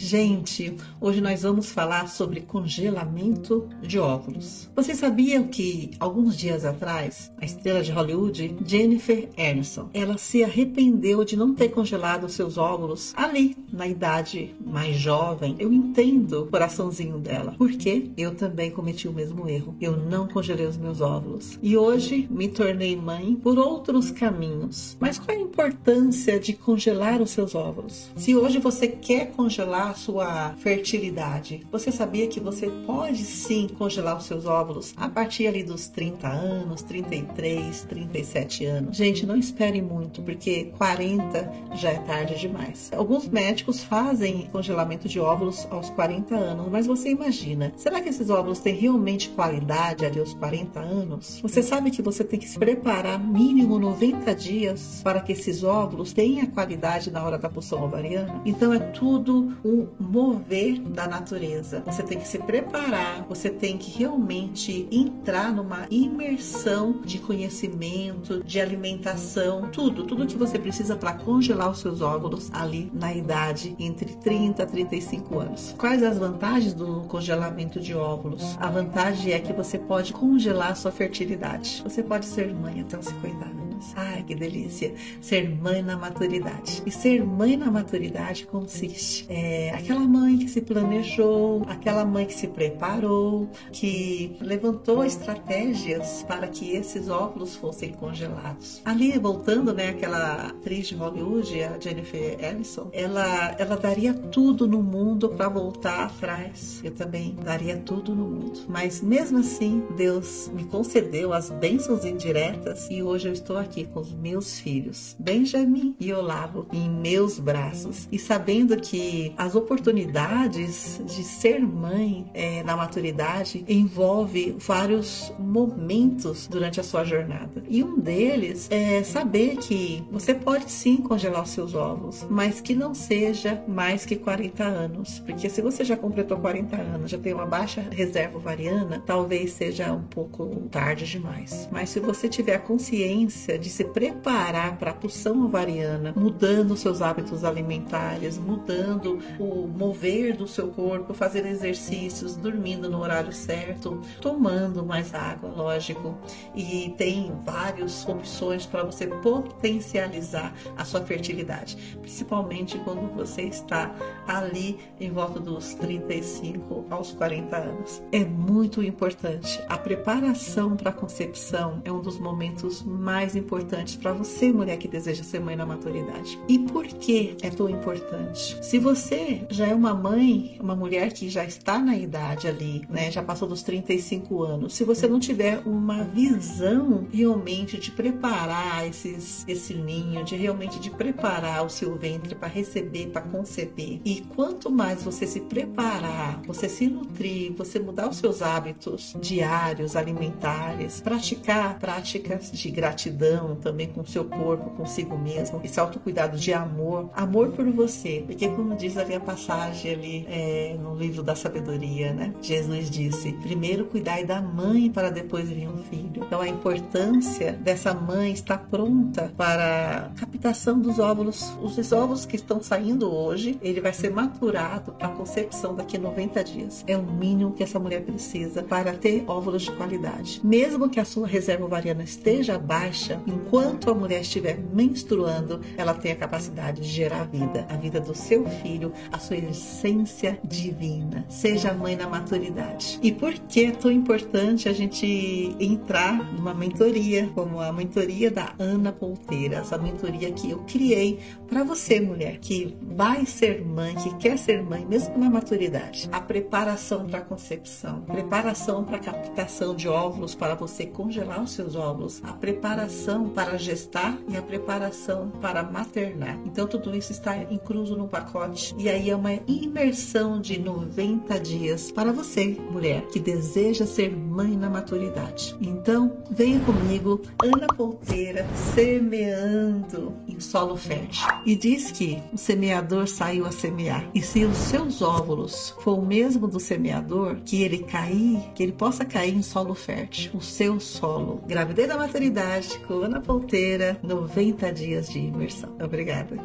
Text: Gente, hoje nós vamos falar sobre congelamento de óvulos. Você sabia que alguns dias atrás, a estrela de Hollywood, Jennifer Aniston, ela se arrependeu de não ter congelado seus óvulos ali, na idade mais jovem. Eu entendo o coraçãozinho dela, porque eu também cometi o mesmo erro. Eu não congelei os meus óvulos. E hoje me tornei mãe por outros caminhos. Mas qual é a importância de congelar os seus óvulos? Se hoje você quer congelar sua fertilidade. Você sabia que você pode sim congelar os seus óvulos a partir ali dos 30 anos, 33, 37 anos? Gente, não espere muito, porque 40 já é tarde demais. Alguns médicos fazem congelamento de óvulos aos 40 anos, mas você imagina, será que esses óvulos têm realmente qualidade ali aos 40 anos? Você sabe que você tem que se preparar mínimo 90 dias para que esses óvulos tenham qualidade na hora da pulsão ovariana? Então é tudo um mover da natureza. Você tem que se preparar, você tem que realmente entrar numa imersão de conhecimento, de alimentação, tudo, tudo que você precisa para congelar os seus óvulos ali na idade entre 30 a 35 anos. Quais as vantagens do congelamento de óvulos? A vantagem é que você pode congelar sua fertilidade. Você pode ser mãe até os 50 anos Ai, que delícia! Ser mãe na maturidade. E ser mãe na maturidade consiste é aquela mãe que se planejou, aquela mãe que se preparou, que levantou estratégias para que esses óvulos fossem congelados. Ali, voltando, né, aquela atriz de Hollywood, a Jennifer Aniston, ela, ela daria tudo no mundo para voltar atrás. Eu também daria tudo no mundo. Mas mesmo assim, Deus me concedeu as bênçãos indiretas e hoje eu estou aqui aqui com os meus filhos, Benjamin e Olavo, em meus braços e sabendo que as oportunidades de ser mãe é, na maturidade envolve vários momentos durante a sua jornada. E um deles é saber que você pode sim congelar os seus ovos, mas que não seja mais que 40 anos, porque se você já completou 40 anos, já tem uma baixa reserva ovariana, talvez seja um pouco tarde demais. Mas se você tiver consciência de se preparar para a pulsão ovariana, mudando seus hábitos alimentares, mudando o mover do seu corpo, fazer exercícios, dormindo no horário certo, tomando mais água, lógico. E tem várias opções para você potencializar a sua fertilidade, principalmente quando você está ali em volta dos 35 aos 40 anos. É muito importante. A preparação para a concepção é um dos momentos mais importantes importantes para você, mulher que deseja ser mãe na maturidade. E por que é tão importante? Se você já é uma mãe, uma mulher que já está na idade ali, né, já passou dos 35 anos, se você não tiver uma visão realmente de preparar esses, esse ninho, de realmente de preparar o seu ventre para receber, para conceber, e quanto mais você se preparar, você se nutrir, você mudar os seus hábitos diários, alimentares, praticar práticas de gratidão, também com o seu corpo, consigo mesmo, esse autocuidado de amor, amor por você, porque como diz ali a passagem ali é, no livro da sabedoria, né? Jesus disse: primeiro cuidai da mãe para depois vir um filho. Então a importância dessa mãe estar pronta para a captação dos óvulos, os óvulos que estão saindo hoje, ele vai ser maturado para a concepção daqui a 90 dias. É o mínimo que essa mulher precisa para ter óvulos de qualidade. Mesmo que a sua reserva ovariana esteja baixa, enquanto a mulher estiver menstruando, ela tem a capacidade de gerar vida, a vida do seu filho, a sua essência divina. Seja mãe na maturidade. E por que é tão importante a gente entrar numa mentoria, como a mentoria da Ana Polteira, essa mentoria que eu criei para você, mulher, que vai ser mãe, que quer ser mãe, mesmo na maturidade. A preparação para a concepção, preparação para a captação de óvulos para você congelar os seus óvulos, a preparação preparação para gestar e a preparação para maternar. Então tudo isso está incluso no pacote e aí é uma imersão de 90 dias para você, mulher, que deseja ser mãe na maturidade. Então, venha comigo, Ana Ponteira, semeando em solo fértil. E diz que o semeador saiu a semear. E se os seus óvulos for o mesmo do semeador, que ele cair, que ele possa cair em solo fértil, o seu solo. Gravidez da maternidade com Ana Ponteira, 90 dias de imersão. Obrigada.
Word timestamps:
Gente, 0.00 0.76
hoje 1.00 1.20
nós 1.20 1.42
vamos 1.42 1.72
falar 1.72 2.08
sobre 2.08 2.40
congelamento 2.40 3.68
de 3.82 3.98
óvulos. 3.98 4.70
Você 4.76 4.94
sabia 4.94 5.42
que 5.42 5.90
alguns 5.98 6.36
dias 6.36 6.64
atrás, 6.64 7.32
a 7.36 7.44
estrela 7.44 7.82
de 7.82 7.90
Hollywood, 7.90 8.58
Jennifer 8.64 9.28
Aniston, 9.36 9.90
ela 9.92 10.16
se 10.16 10.44
arrependeu 10.44 11.24
de 11.24 11.36
não 11.36 11.52
ter 11.52 11.70
congelado 11.70 12.28
seus 12.28 12.56
óvulos 12.56 13.12
ali, 13.16 13.56
na 13.72 13.88
idade 13.88 14.54
mais 14.64 14.96
jovem. 14.96 15.56
Eu 15.58 15.72
entendo 15.72 16.44
o 16.44 16.46
coraçãozinho 16.46 17.18
dela, 17.18 17.56
porque 17.58 18.12
eu 18.16 18.36
também 18.36 18.70
cometi 18.70 19.08
o 19.08 19.12
mesmo 19.12 19.48
erro. 19.48 19.74
Eu 19.80 19.96
não 19.96 20.28
congelei 20.28 20.66
os 20.66 20.76
meus 20.76 21.00
óvulos. 21.00 21.58
E 21.60 21.76
hoje 21.76 22.28
me 22.30 22.46
tornei 22.46 22.94
mãe 22.94 23.34
por 23.34 23.58
outros 23.58 24.12
caminhos. 24.12 24.96
Mas 25.00 25.18
qual 25.18 25.36
é 25.36 25.40
a 25.40 25.42
importância 25.42 26.38
de 26.38 26.52
congelar 26.52 27.20
os 27.20 27.30
seus 27.30 27.56
óvulos? 27.56 28.10
Se 28.14 28.36
hoje 28.36 28.60
você 28.60 28.86
quer 28.86 29.32
congelar 29.32 29.87
sua 29.94 30.54
fertilidade. 30.58 31.66
Você 31.70 31.90
sabia 31.90 32.26
que 32.26 32.40
você 32.40 32.68
pode 32.86 33.24
sim 33.24 33.68
congelar 33.68 34.16
os 34.16 34.24
seus 34.24 34.46
óvulos 34.46 34.94
a 34.96 35.08
partir 35.08 35.46
ali 35.46 35.62
dos 35.62 35.88
30 35.88 36.28
anos, 36.28 36.82
33, 36.82 37.84
37 37.84 38.64
anos? 38.64 38.96
Gente, 38.96 39.26
não 39.26 39.36
espere 39.36 39.80
muito, 39.82 40.22
porque 40.22 40.72
40 40.76 41.52
já 41.74 41.90
é 41.90 41.98
tarde 41.98 42.38
demais. 42.38 42.90
Alguns 42.94 43.28
médicos 43.28 43.82
fazem 43.82 44.48
congelamento 44.52 45.08
de 45.08 45.20
óvulos 45.20 45.66
aos 45.70 45.90
40 45.90 46.34
anos, 46.34 46.68
mas 46.70 46.86
você 46.86 47.10
imagina, 47.10 47.72
será 47.76 48.00
que 48.00 48.08
esses 48.08 48.30
óvulos 48.30 48.60
têm 48.60 48.74
realmente 48.74 49.28
qualidade 49.30 50.04
ali 50.04 50.18
aos 50.18 50.34
40 50.34 50.80
anos? 50.80 51.40
Você 51.42 51.62
sabe 51.62 51.90
que 51.90 52.02
você 52.02 52.24
tem 52.24 52.38
que 52.38 52.48
se 52.48 52.58
preparar 52.58 53.18
mínimo 53.18 53.78
90 53.78 54.34
dias 54.34 55.00
para 55.02 55.20
que 55.20 55.32
esses 55.32 55.62
óvulos 55.62 56.12
tenham 56.12 56.46
qualidade 56.46 57.10
na 57.10 57.22
hora 57.22 57.38
da 57.38 57.48
pulsão 57.48 57.82
ovariana? 57.84 58.40
Então 58.44 58.72
é 58.72 58.78
tudo 58.78 59.56
um 59.64 59.77
mover 59.98 60.80
da 60.80 61.06
natureza. 61.06 61.82
Você 61.86 62.02
tem 62.02 62.18
que 62.18 62.26
se 62.26 62.38
preparar, 62.38 63.24
você 63.28 63.50
tem 63.50 63.76
que 63.76 63.98
realmente 63.98 64.88
entrar 64.90 65.52
numa 65.52 65.86
imersão 65.90 67.00
de 67.04 67.18
conhecimento, 67.18 68.42
de 68.44 68.60
alimentação, 68.60 69.68
tudo, 69.70 70.04
tudo 70.04 70.26
que 70.26 70.36
você 70.36 70.58
precisa 70.58 70.96
para 70.96 71.12
congelar 71.12 71.70
os 71.70 71.80
seus 71.80 72.00
óvulos 72.00 72.50
ali 72.52 72.90
na 72.94 73.12
idade 73.12 73.76
entre 73.78 74.14
30 74.16 74.62
a 74.62 74.66
35 74.66 75.38
anos. 75.38 75.74
Quais 75.78 76.02
as 76.02 76.18
vantagens 76.18 76.74
do 76.74 77.02
congelamento 77.02 77.80
de 77.80 77.94
óvulos? 77.94 78.56
A 78.58 78.70
vantagem 78.70 79.32
é 79.32 79.38
que 79.38 79.52
você 79.52 79.78
pode 79.78 80.12
congelar 80.12 80.76
sua 80.76 80.90
fertilidade. 80.90 81.82
Você 81.82 82.02
pode 82.02 82.26
ser 82.26 82.52
mãe 82.54 82.80
até 82.80 82.98
os 82.98 83.06
50 83.06 83.44
anos 83.44 83.67
Ai, 83.96 84.22
que 84.22 84.34
delícia! 84.34 84.94
Ser 85.20 85.48
mãe 85.48 85.82
na 85.82 85.96
maturidade. 85.96 86.82
E 86.84 86.90
ser 86.90 87.24
mãe 87.24 87.56
na 87.56 87.70
maturidade 87.70 88.46
consiste 88.46 89.26
é 89.28 89.70
aquela 89.70 90.00
mãe 90.00 90.38
que 90.38 90.48
se 90.48 90.60
planejou, 90.60 91.64
aquela 91.68 92.04
mãe 92.04 92.26
que 92.26 92.34
se 92.34 92.48
preparou, 92.48 93.48
que 93.72 94.36
levantou 94.40 95.04
estratégias 95.04 96.24
para 96.26 96.48
que 96.48 96.72
esses 96.72 97.08
óvulos 97.08 97.56
fossem 97.56 97.92
congelados. 97.92 98.80
Ali, 98.84 99.18
voltando, 99.18 99.72
né, 99.72 99.90
aquela 99.90 100.48
atriz 100.48 100.88
de 100.88 100.94
Hollywood, 100.94 101.62
a 101.62 101.78
Jennifer 101.78 102.38
Aniston, 102.44 102.88
ela, 102.92 103.54
ela 103.58 103.76
daria 103.76 104.14
tudo 104.14 104.66
no 104.66 104.82
mundo 104.82 105.28
para 105.30 105.48
voltar 105.48 106.06
atrás. 106.06 106.80
Eu 106.82 106.92
também 106.92 107.36
daria 107.42 107.76
tudo 107.76 108.14
no 108.14 108.26
mundo. 108.26 108.60
Mas 108.68 109.00
mesmo 109.00 109.38
assim, 109.38 109.82
Deus 109.96 110.50
me 110.52 110.64
concedeu 110.64 111.32
as 111.32 111.50
bênçãos 111.50 112.04
indiretas 112.04 112.88
e 112.90 113.02
hoje 113.02 113.28
eu 113.28 113.32
estou 113.32 113.56
aqui 113.56 113.67
aqui 113.68 113.84
com 113.84 114.00
os 114.00 114.12
meus 114.12 114.58
filhos, 114.58 115.14
Benjamin 115.18 115.94
e 116.00 116.12
Olavo, 116.12 116.66
em 116.72 116.88
meus 116.88 117.38
braços 117.38 118.08
e 118.10 118.18
sabendo 118.18 118.76
que 118.80 119.34
as 119.36 119.54
oportunidades 119.54 121.00
de 121.04 121.22
ser 121.22 121.60
mãe 121.60 122.26
é, 122.32 122.62
na 122.62 122.76
maturidade 122.76 123.64
envolve 123.68 124.56
vários 124.58 125.32
momentos 125.38 126.48
durante 126.48 126.80
a 126.80 126.82
sua 126.82 127.04
jornada. 127.04 127.62
E 127.68 127.84
um 127.84 127.98
deles 127.98 128.68
é 128.70 129.02
saber 129.02 129.56
que 129.58 130.02
você 130.10 130.34
pode 130.34 130.70
sim 130.70 130.96
congelar 130.96 131.42
os 131.42 131.50
seus 131.50 131.74
ovos, 131.74 132.26
mas 132.30 132.60
que 132.60 132.74
não 132.74 132.94
seja 132.94 133.62
mais 133.68 134.06
que 134.06 134.16
40 134.16 134.64
anos, 134.64 135.20
porque 135.20 135.50
se 135.50 135.60
você 135.60 135.84
já 135.84 135.96
completou 135.96 136.38
40 136.38 136.76
anos, 136.76 137.10
já 137.10 137.18
tem 137.18 137.34
uma 137.34 137.46
baixa 137.46 137.84
reserva 137.90 138.38
ovariana, 138.38 139.02
talvez 139.04 139.52
seja 139.52 139.92
um 139.92 140.04
pouco 140.04 140.46
tarde 140.70 141.04
demais. 141.04 141.68
Mas 141.70 141.90
se 141.90 142.00
você 142.00 142.28
tiver 142.28 142.58
consciência 142.58 143.57
de 143.58 143.68
se 143.68 143.84
preparar 143.84 144.78
para 144.78 144.92
a 144.92 144.94
pulsão 144.94 145.44
ovariana, 145.44 146.12
mudando 146.16 146.76
seus 146.76 147.02
hábitos 147.02 147.44
alimentares, 147.44 148.38
mudando 148.38 149.18
o 149.38 149.66
mover 149.66 150.36
do 150.36 150.46
seu 150.46 150.68
corpo, 150.68 151.12
fazer 151.12 151.44
exercícios, 151.46 152.36
dormindo 152.36 152.88
no 152.88 153.00
horário 153.00 153.32
certo, 153.32 154.00
tomando 154.20 154.84
mais 154.84 155.14
água, 155.14 155.50
lógico. 155.50 156.16
E 156.54 156.94
tem 156.96 157.32
várias 157.44 158.06
opções 158.06 158.64
para 158.64 158.84
você 158.84 159.06
potencializar 159.06 160.54
a 160.76 160.84
sua 160.84 161.00
fertilidade, 161.00 161.76
principalmente 162.00 162.78
quando 162.78 163.12
você 163.14 163.42
está 163.42 163.94
ali 164.26 164.78
em 165.00 165.10
volta 165.10 165.40
dos 165.40 165.74
35 165.74 166.86
aos 166.90 167.12
40 167.12 167.56
anos. 167.56 168.02
É 168.12 168.24
muito 168.24 168.82
importante. 168.82 169.60
A 169.68 169.76
preparação 169.76 170.76
para 170.76 170.90
a 170.90 170.92
concepção 170.92 171.80
é 171.84 171.92
um 171.92 172.00
dos 172.00 172.18
momentos 172.18 172.82
mais 172.82 173.34
importantes 173.34 173.47
importantes 173.48 173.96
para 173.96 174.12
você, 174.12 174.52
mulher 174.52 174.76
que 174.76 174.86
deseja 174.86 175.24
ser 175.24 175.40
mãe 175.40 175.56
na 175.56 175.64
maturidade. 175.64 176.38
E 176.46 176.58
por 176.58 176.86
que 176.86 177.34
é 177.40 177.48
tão 177.48 177.66
importante? 177.66 178.58
Se 178.60 178.78
você 178.78 179.46
já 179.48 179.66
é 179.66 179.74
uma 179.74 179.94
mãe, 179.94 180.58
uma 180.60 180.76
mulher 180.76 181.14
que 181.14 181.30
já 181.30 181.46
está 181.46 181.78
na 181.78 181.96
idade 181.96 182.46
ali, 182.46 182.82
né, 182.90 183.10
já 183.10 183.22
passou 183.22 183.48
dos 183.48 183.62
35 183.62 184.42
anos, 184.42 184.74
se 184.74 184.84
você 184.84 185.08
não 185.08 185.18
tiver 185.18 185.62
uma 185.64 186.04
visão 186.04 187.08
realmente 187.10 187.78
de 187.78 187.90
preparar 187.90 188.86
esses, 188.86 189.46
esse 189.48 189.72
ninho, 189.72 190.22
de 190.24 190.36
realmente 190.36 190.78
de 190.78 190.90
preparar 190.90 191.64
o 191.64 191.70
seu 191.70 191.96
ventre 191.96 192.34
para 192.34 192.48
receber, 192.48 193.06
para 193.06 193.22
conceber, 193.22 193.98
e 194.04 194.20
quanto 194.36 194.70
mais 194.70 195.02
você 195.02 195.26
se 195.26 195.40
preparar, 195.40 196.42
você 196.46 196.68
se 196.68 196.86
nutrir, 196.86 197.54
você 197.54 197.78
mudar 197.78 198.10
os 198.10 198.18
seus 198.18 198.42
hábitos 198.42 199.16
diários, 199.18 199.96
alimentares, 199.96 201.00
praticar 201.00 201.78
práticas 201.78 202.52
de 202.52 202.70
gratidão, 202.70 203.37
também 203.56 203.88
com 203.88 204.00
o 204.00 204.06
seu 204.06 204.24
corpo, 204.24 204.70
consigo 204.70 205.16
mesmo, 205.16 205.60
esse 205.64 205.78
autocuidado 205.78 206.36
de 206.36 206.52
amor, 206.52 207.10
amor 207.14 207.50
por 207.50 207.68
você, 207.70 208.22
porque 208.26 208.48
como 208.48 208.76
diz 208.76 208.96
ali 208.96 209.14
a 209.14 209.20
passagem 209.20 209.92
ali 209.92 210.26
é, 210.28 210.76
no 210.80 210.94
livro 210.94 211.22
da 211.22 211.34
sabedoria, 211.34 212.12
né? 212.12 212.34
Jesus 212.40 212.90
disse: 212.90 213.32
primeiro 213.34 213.86
cuidai 213.86 214.24
da 214.24 214.40
mãe 214.40 214.90
para 214.90 215.10
depois 215.10 215.48
vir 215.48 215.68
um 215.68 215.78
filho. 215.84 216.24
Então 216.26 216.40
a 216.40 216.48
importância 216.48 217.52
dessa 217.52 217.94
mãe 217.94 218.32
estar 218.32 218.58
pronta 218.58 219.32
para 219.36 220.12
a 220.16 220.20
captação 220.20 220.78
dos 220.80 220.98
óvulos, 220.98 221.56
os 221.62 221.92
óvulos 221.92 222.26
que 222.26 222.36
estão 222.36 222.60
saindo 222.62 223.12
hoje, 223.12 223.58
ele 223.62 223.80
vai 223.80 223.92
ser 223.92 224.10
maturado 224.10 224.92
para 224.92 225.08
a 225.08 225.10
concepção 225.10 225.74
daqui 225.74 225.96
a 225.96 226.00
90 226.00 226.44
dias. 226.44 226.84
É 226.86 226.96
o 226.96 227.02
mínimo 227.02 227.52
que 227.52 227.62
essa 227.62 227.78
mulher 227.78 228.02
precisa 228.02 228.62
para 228.62 228.92
ter 228.92 229.24
óvulos 229.26 229.62
de 229.62 229.72
qualidade. 229.72 230.40
Mesmo 230.44 230.88
que 230.88 231.00
a 231.00 231.04
sua 231.04 231.26
reserva 231.26 231.64
ovariana 231.64 232.02
esteja 232.02 232.58
baixa, 232.58 233.20
enquanto 233.28 233.90
a 233.90 233.94
mulher 233.94 234.20
estiver 234.20 234.58
menstruando, 234.72 235.60
ela 235.76 235.94
tem 235.94 236.12
a 236.12 236.16
capacidade 236.16 236.80
de 236.82 236.88
gerar 236.88 237.24
vida, 237.24 237.66
a 237.68 237.76
vida 237.76 238.00
do 238.00 238.14
seu 238.14 238.46
filho, 238.46 238.92
a 239.12 239.18
sua 239.18 239.36
essência 239.36 240.38
divina. 240.42 241.24
Seja 241.28 241.72
mãe 241.72 241.94
na 241.96 242.08
maturidade. 242.08 242.98
E 243.02 243.12
por 243.12 243.32
que 243.34 243.66
é 243.66 243.70
tão 243.70 243.90
importante 243.90 244.68
a 244.68 244.72
gente 244.72 245.54
entrar 245.60 246.32
numa 246.32 246.54
mentoria, 246.54 247.30
como 247.34 247.60
a 247.60 247.72
mentoria 247.72 248.30
da 248.30 248.54
Ana 248.58 248.92
Polteira, 248.92 249.58
essa 249.58 249.78
mentoria 249.78 250.32
que 250.32 250.50
eu 250.50 250.58
criei 250.66 251.18
para 251.46 251.62
você, 251.62 252.00
mulher, 252.00 252.38
que 252.38 252.76
vai 252.82 253.26
ser 253.26 253.64
mãe, 253.64 253.94
que 253.94 254.14
quer 254.16 254.38
ser 254.38 254.62
mãe, 254.62 254.84
mesmo 254.86 255.16
na 255.18 255.30
maturidade. 255.30 256.08
A 256.12 256.20
preparação 256.20 257.06
para 257.06 257.18
a 257.18 257.22
concepção, 257.22 258.02
preparação 258.02 258.84
para 258.84 258.96
a 258.96 259.00
captação 259.00 259.74
de 259.74 259.88
óvulos 259.88 260.34
para 260.34 260.54
você 260.54 260.86
congelar 260.86 261.42
os 261.42 261.52
seus 261.52 261.74
óvulos, 261.74 262.22
a 262.24 262.32
preparação 262.32 263.17
preparação 263.18 263.28
para 263.28 263.58
gestar 263.58 264.18
e 264.28 264.36
a 264.36 264.42
preparação 264.42 265.30
para 265.40 265.62
maternar. 265.62 266.38
Então 266.44 266.66
tudo 266.66 266.96
isso 266.96 267.12
está 267.12 267.36
incluso 267.50 267.96
no 267.96 268.06
pacote 268.06 268.74
e 268.78 268.88
aí 268.88 269.10
é 269.10 269.16
uma 269.16 269.32
imersão 269.46 270.40
de 270.40 270.58
90 270.58 271.38
dias 271.40 271.90
para 271.90 272.12
você, 272.12 272.56
mulher, 272.70 273.06
que 273.08 273.18
deseja 273.18 273.86
ser 273.86 274.14
mãe 274.14 274.56
na 274.56 274.70
maturidade. 274.70 275.56
Então, 275.60 276.18
venha 276.30 276.60
comigo, 276.60 277.20
Ana 277.42 277.66
Ponteira, 277.68 278.46
semeando 278.74 280.14
em 280.28 280.38
solo 280.38 280.76
fértil. 280.76 281.26
E 281.44 281.56
diz 281.56 281.90
que 281.90 282.22
o 282.32 282.38
semeador 282.38 283.08
saiu 283.08 283.46
a 283.46 283.52
semear. 283.52 284.08
E 284.14 284.20
se 284.20 284.44
os 284.44 284.56
seus 284.56 285.02
óvulos 285.02 285.74
for 285.80 285.98
o 285.98 286.04
mesmo 286.04 286.46
do 286.46 286.60
semeador, 286.60 287.36
que 287.44 287.62
ele 287.62 287.78
cair, 287.78 288.38
que 288.54 288.62
ele 288.62 288.72
possa 288.72 289.04
cair 289.04 289.34
em 289.34 289.42
solo 289.42 289.74
fértil, 289.74 290.32
o 290.34 290.40
seu 290.40 290.78
solo. 290.78 291.42
Gravidez 291.46 291.88
da 291.88 291.96
maternidade 291.96 292.78
com 292.86 293.07
Ana 293.08 293.22
Ponteira, 293.22 293.98
90 294.02 294.70
dias 294.70 295.08
de 295.08 295.18
imersão. 295.18 295.74
Obrigada. 295.82 296.36